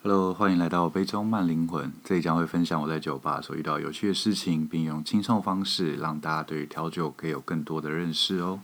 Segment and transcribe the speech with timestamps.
[0.00, 1.92] Hello，欢迎来到杯中慢灵魂。
[2.04, 8.60] 这里将会分享我在酒吧所遇到有趣的事情，并用轻松方式让大家对于调酒可以有更多的认识哦。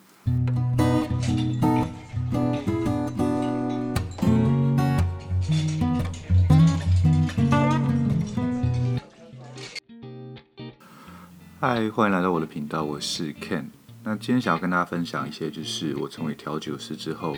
[11.58, 13.64] 嗨，欢迎来到我的频道，我是 Ken。
[14.06, 17.34] 那今天想要跟大家分享一些，就是我成为调酒师之后，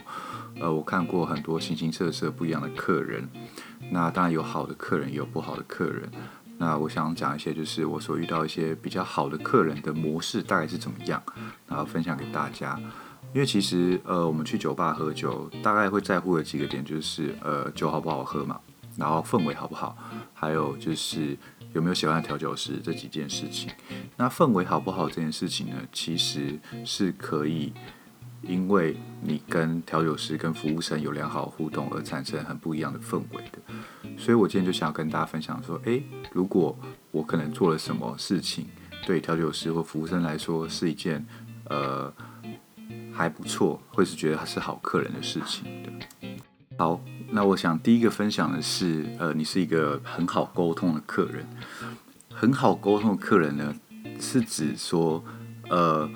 [0.60, 3.28] 呃，我看过很多形形色色不一样的客人。
[3.90, 6.10] 那当然有好的客人，也有不好的客人。
[6.58, 11.22] 那我想讲一些，就是我所遇到一些比较好的客人的模式大概是怎么样，
[11.68, 12.80] 然后分享给大家。
[13.34, 18.58] 因为其实呃，我们去酒吧喝酒，大概会在乎的几个点就是呃，酒好不好喝嘛，
[18.96, 19.96] 然后氛围好不好，
[20.32, 21.36] 还有就是
[21.74, 23.70] 有没有喜欢的调酒师这几件事情。
[24.16, 27.72] 那氛围好不好这件事情呢，其实是可以。
[28.48, 33.58] 因为你跟调酒师、跟服务生有良好互动而产生很不一样的氛围的，
[34.16, 36.76] 所以我今天就想要跟大家分享说，诶，如果
[37.10, 38.66] 我可能做了什么事情，
[39.04, 41.24] 对调酒师或服务生来说是一件
[41.68, 42.12] 呃
[43.12, 46.28] 还不错，或是觉得他是好客人的事情的。
[46.78, 47.00] 好，
[47.30, 51.44] 那我想第一个分享的是，呃，你是一个很好沟通的客人，
[52.32, 53.74] 很好沟通的客人呢，
[54.20, 55.24] 是指说，
[55.68, 56.08] 呃。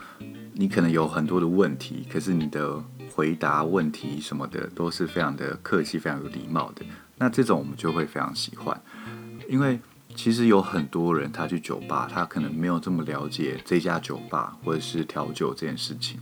[0.52, 2.82] 你可能有很多的问题，可是你的
[3.14, 6.84] 回答问题什么的都是非常的客气、非常有礼貌的。
[7.16, 8.80] 那这种我们就会非常喜欢，
[9.48, 9.78] 因为
[10.14, 16.18] 其实有很多人他去酒吧，他可能没有这么了解这家酒吧或者是调酒这件事情。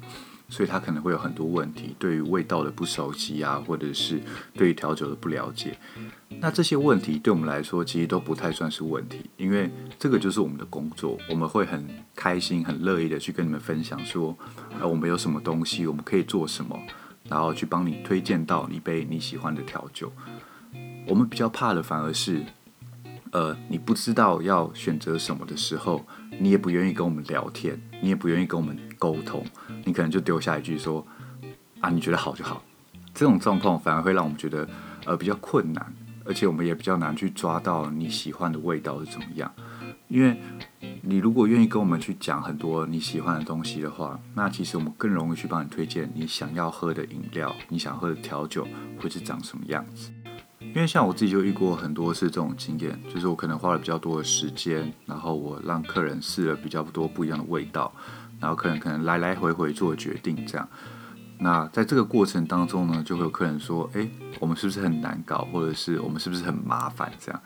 [0.49, 4.21] 所以他可能会有很多问题，对于味道的不熟悉啊，或者是
[4.55, 5.77] 对于调酒的不了解。
[6.41, 14.37] 那这些问题对我们来说其实都不太算是问题，因为这个就是我们的工作，我们会很开心、很乐意的去跟你们分享说，
[14.81, 16.79] 呃，我们有什么东西，我们可以做什么，
[17.29, 20.13] 然后去帮你推荐到一杯你喜欢的调酒。
[21.07, 22.45] 我们比较怕的反而是，
[23.33, 26.05] 呃，你不知道要选择什么的时候，
[26.39, 29.45] 你也不愿意跟我们聊天，你也不愿意跟我们沟通。
[29.85, 31.07] 你可能就丢下一句说
[31.81, 32.63] ：“啊，你觉得好就好。”
[33.15, 34.69] 这种状况反而会让我们觉得
[35.05, 35.93] 呃比较困难，
[36.25, 39.53] 而且我们也比较难去抓到你喜欢的味道是怎么样。
[40.07, 40.41] 因为
[41.03, 48.67] 你如果愿意跟我们去讲很多你喜欢的东西的话，那其实我们更容易去帮你推荐你想要喝的饮料，你想喝的调酒
[48.99, 50.11] 会是长什么样子。
[50.61, 57.93] 因为像我自己就遇过很多次这种经验，就是我可能花了比较多的时间，然后我让客人试了比较多不一样的味道。
[58.41, 60.69] 然后客人可能来来回回做决定，这样。
[61.41, 64.11] 那在这个过程当中呢，就会有客人说：“诶，
[64.41, 65.47] 我们是不是很难搞？
[65.53, 67.41] 或者是我们是不是很麻烦？”这样。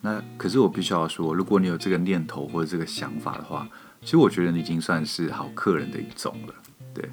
[0.00, 3.68] 那可是我必须要说，如果你有这个念头或者这个想法的话，
[4.00, 6.54] 其实我觉得你已经算是好客人的一种了。
[6.92, 7.08] 对，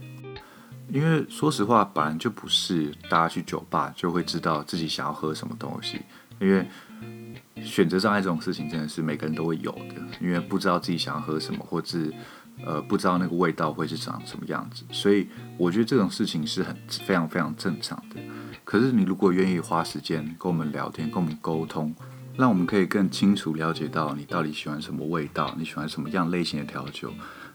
[0.90, 6.02] 因为说实话，本来就不是大家去酒吧就会知道自己想要喝什么东西，
[6.40, 6.68] 因为
[7.64, 12.00] 选择障碍这种事情真的是每个人都会有的，因为不知道自己想要喝什么，或者。
[12.64, 15.28] 呃，不知道那个味道会是长什么样子，所以
[15.58, 18.20] 我觉得这种事情是很非常非常正常的。
[18.64, 21.94] 可是你如果愿意花时间跟我们聊天，跟我们沟通，
[22.36, 27.12] 让我们可以更清楚了解到你到底喜欢什么味道，你喜欢什么样类型的调酒，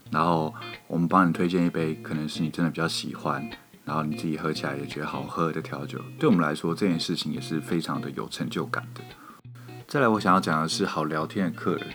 [0.09, 0.53] 然后
[0.87, 3.49] 我们帮你推荐一杯可能是你真的比较喜欢，
[3.83, 9.01] 然后你自己喝起来也觉得好喝的调酒，对我们来说这件事情也是非常的有成就感的。
[9.87, 11.87] 再来，我想要讲的是好聊天的客人。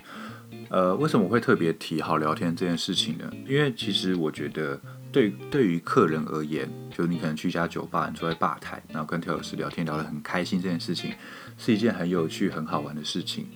[0.68, 3.30] 呃，为什么会特别提好聊天这件事情呢？
[3.46, 4.80] 因为其实我觉得
[5.12, 11.12] 对，对对于客人而言，就你可能去一家酒吧，你坐在吧台，然后跟调酒师聊天聊得很开心，这件事情
[11.56, 13.46] 是一件很有趣、很好玩的事情。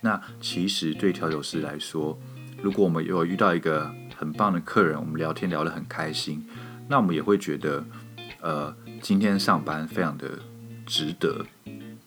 [0.00, 2.18] 那其实对调酒师来说，
[2.62, 6.46] 如果我们有遇到一个很棒的客人，我们聊天聊得很开心，
[6.86, 7.84] 那我们也会觉得，
[8.42, 10.38] 呃，今天上班非常的
[10.86, 11.44] 值得。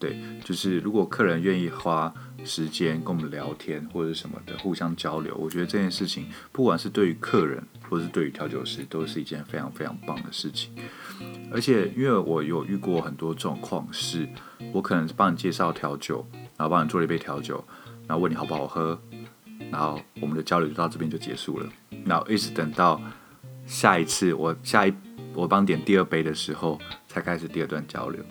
[0.02, 2.12] 对，就是如果客人愿意花
[2.44, 10.74] 时间跟我们聊天或者是什么的，互相交流，我觉得这件事情，不管是对于客人或是对于调酒师，都是一件非常非常棒的事情。
[11.52, 14.28] 而且，因为我有遇过很多状况，是
[14.74, 16.26] 我可能帮你介绍调酒，
[16.58, 17.64] 然后帮你做了一杯调酒，
[18.08, 19.00] 然后问你好不好喝，
[19.70, 21.70] 然后我们的交流就到这边就结束了。
[22.06, 23.00] 然后一直等到
[23.68, 24.94] 下一次我下一
[25.36, 28.24] 我帮点第二杯的时候，才开始第二段交流。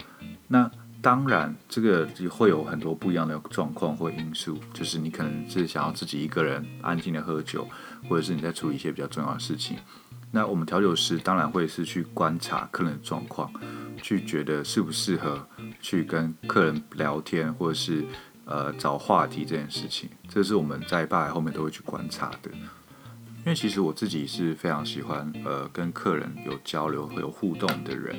[0.48, 0.68] 那
[1.02, 7.66] 当然，这个会有很多不一样的状况或因素，就是你可能是想要自己一个人安静的喝酒，
[8.08, 9.78] 或者是你在处理一些比较重要的事情。
[10.30, 13.50] 那我们调酒师当然会是去观察客人的状况，
[14.02, 15.44] 去觉得适不适合
[15.80, 18.04] 去跟客人聊天，或者是
[18.44, 22.50] 呃找话题这件事情，这是我们在吧台后面都会去观察的。
[22.52, 28.14] 因为其实我自己是非常喜欢呃跟客人有交流、会有互动的人。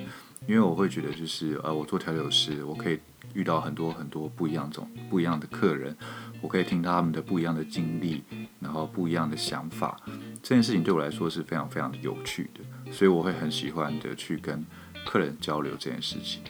[0.47, 2.99] 因为我会觉得，就是呃，我做调酒师，我可以
[3.33, 5.95] 遇到很多很多不一样种不一样的客人，
[6.41, 8.23] 我可以听到他们的不一样的经历，
[8.59, 9.99] 然后不一样的想法。
[10.41, 14.65] 这件事情对我来说是非常非常的有趣的，所以我会很喜欢的去跟
[15.05, 16.41] 客人交流这件事情。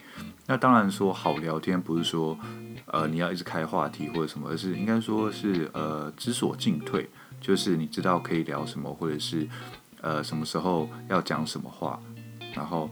[0.47, 2.37] 那当然说好聊天不是说
[2.87, 7.09] 呃你要一直开话题或者什么，而是应该说是呃知所进退，
[7.41, 9.45] 就是你知道可以聊什么，或者是
[9.99, 11.99] 呃什么时候要讲什么话，
[12.55, 12.89] 然后。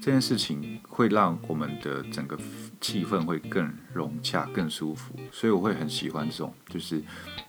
[0.00, 2.38] 这件事情会让我们的整个
[2.80, 7.02] 气氛会更融洽、更舒服，所以我会很喜欢这种就是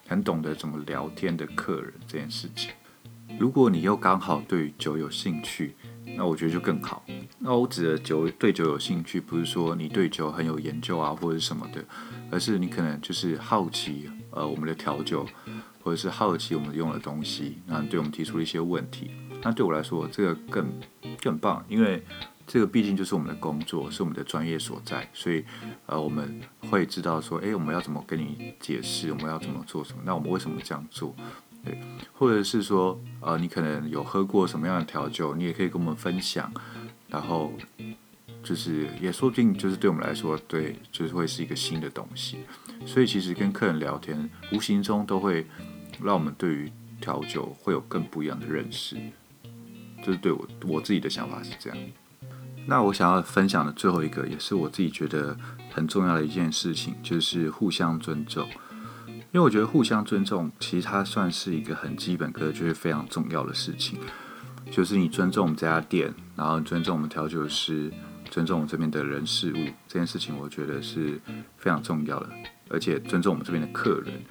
[0.07, 2.71] 很懂得怎么聊天的客人这件事情。
[3.39, 5.73] 如果你又刚好对酒有兴趣，
[6.17, 7.05] 那我觉得就更好。
[7.39, 11.81] 那我指的酒对酒有兴趣，不是说你对酒很有研究啊或者什么的，
[12.29, 15.25] 而是你可能就是好奇呃我们的调酒，
[15.81, 19.11] 或者是好奇我们用的东西，那对我们提出了一些问题。
[19.41, 20.69] 那对我来说，这个更
[21.21, 22.03] 更棒，因为。
[22.47, 25.43] 这个毕竟就是我们的工作，是我们的专业所在，所以，
[25.85, 30.01] 呃，我们会知道说，诶，我们要怎么跟你解释，我们要怎么做什么？
[30.05, 31.15] 那我们为什么这样做？
[31.63, 31.79] 对，
[32.11, 36.51] 或者是说，呃，你可能有喝过什么样的调酒，你也可以跟我们分享，
[37.07, 37.53] 然后，
[38.43, 42.39] 就是也说不定就是对我们来说，对，就是会是一个新的东西。
[42.85, 45.45] 所以，其实跟客人聊天，无形中都会
[46.03, 48.97] 让我们对于调酒会有更不一样的认识。
[50.03, 51.77] 就是对我我自己的想法是这样。
[52.65, 55.35] 那我想要分享的最后一个，也是我自己觉得
[55.71, 58.47] 很重要的一件事情，就是互相尊重。
[59.07, 63.99] 因为我觉得互相尊重，其实它算是一个很基本，可是就是非常重要的事情。
[64.69, 67.91] 就是你尊重我们这家店，然后尊重我们调酒师，
[68.29, 69.55] 尊重我们这边的人事物，
[69.87, 71.19] 这件事情我觉得是
[71.57, 72.29] 非常重要的。
[72.69, 74.21] 而且尊重我们这边的客人。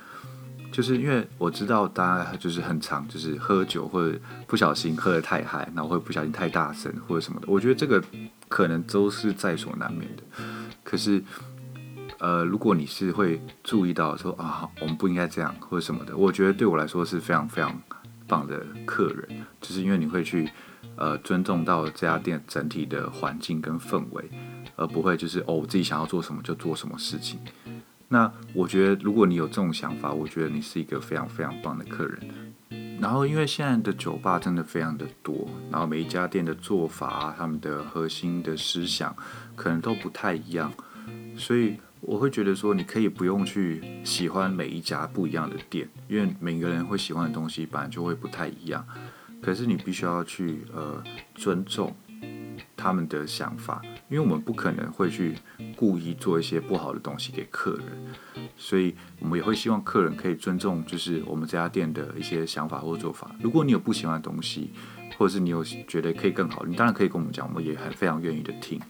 [0.72, 8.02] 就是因为我知道大家就是很常就是喝酒或者不小心喝得太嗨，然后会不小心太大声或者什么的，我觉得这个
[8.49, 10.22] 可能都是在所难免的。
[10.84, 11.22] 可是，
[12.19, 17.81] 呃，如果你是会注意到说啊，我们不应该这样或者什么的，我觉得对我来说是非常非常
[18.26, 20.49] 棒的客人，就是因为你会去
[20.96, 24.31] 呃尊重到这家店整体的环境跟氛围，
[24.76, 27.40] 而不会就是哦我自己想要做什么就做什么事情。
[28.12, 32.18] 那我觉得，如果你有这种想法，我觉得你是一个非常非常棒的客人。
[33.00, 39.14] 然后，因为现在的酒吧真的非常的多，然后每一家店的做法，他们的核心的思想
[39.54, 40.72] 可能都不太一样，
[41.36, 48.84] 所以我会觉得说，你可以不用去喜欢每一家不一样的店，因为每个人会喜欢的东西本来就会不太一样。
[49.40, 51.02] 可是你必须要去呃
[51.36, 51.94] 尊重。
[52.80, 55.34] 他们的想法，因为我们不可能会去
[55.76, 57.86] 故意做一些不好的东西给客人，
[58.56, 63.30] 所以我们也会希望客人可以尊重，就是我们这家店的一些想法或做法。
[63.42, 64.70] 如果你有不喜欢的东西，
[65.18, 68.80] 或者是你有觉得可以更好，你当然可以跟我们讲，我们也很非常愿意的听。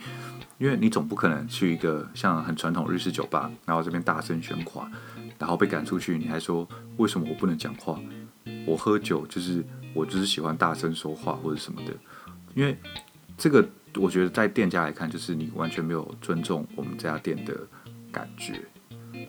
[0.59, 4.89] 因为你总不可能去一个像很传统日式酒吧，然后这边大声喧哗，
[5.39, 7.99] 然后被赶出去，你还说为什么我不能讲话？
[8.67, 9.65] 我喝酒就是
[9.95, 11.93] 我就是喜欢大声说话或者什么的，
[12.55, 12.79] 因为
[13.37, 13.67] 这个。
[13.97, 17.57] 我觉得在店家来看，就是你完全没有尊重我们这家店的
[18.13, 18.61] 感觉，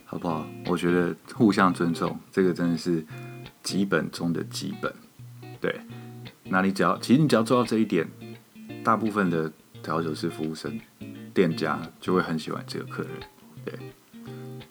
[0.04, 0.46] 好不好？
[0.66, 3.04] 我觉得互相尊重，这个真的是
[3.62, 4.92] 基本中的基本。
[5.60, 5.80] 对，
[6.44, 8.08] 那你只要，其实你只要做到这一点，
[8.84, 9.50] 大部分的
[9.82, 10.80] 调酒师、服务生、
[11.32, 13.12] 店家就会很喜欢这个客人。
[13.64, 13.74] 对，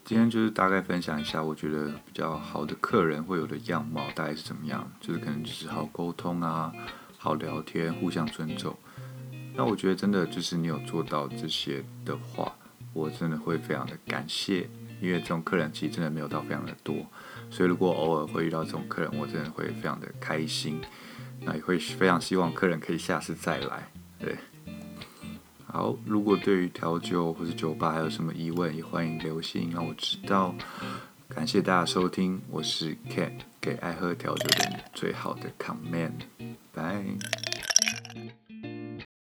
[0.03, 6.71] 今天就是大概分享一下，我觉得比较好的客人会有的样貌大概是怎么样，就是可能就是好沟通啊，
[7.17, 8.75] 好聊天，互相尊重。
[9.53, 12.51] 那我觉得真的就是你有做到这些的话，
[12.93, 14.69] 我真的会非常的感谢，
[15.01, 16.95] 因为这种客人其实真的没有到非常的多，
[17.49, 20.81] 所以如果偶尔会遇到这种客人，我真的会非常的开心，
[21.41, 23.87] 那也会非常希望客人可以下次再来。
[24.17, 24.37] 对，
[25.65, 30.55] 好，如果对于调酒或是酒吧还有什么疑问，也欢迎留信让我知道。
[31.27, 36.11] 感谢大家收听，我是 Ken，给爱喝调酒的你最好的 comment
[36.73, 37.50] 拜。